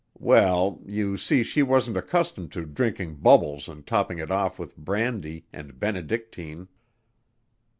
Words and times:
"Well, 0.17 0.81
you 0.87 1.15
see 1.15 1.43
she 1.43 1.61
wasn't 1.61 1.95
accustomed 1.95 2.51
to 2.53 2.65
drinking 2.65 3.17
bubbles 3.17 3.67
and 3.69 3.85
topping 3.85 4.17
it 4.17 4.31
off 4.31 4.57
with 4.57 4.75
brandy 4.75 5.45
and 5.53 5.79
benedictine." 5.79 6.69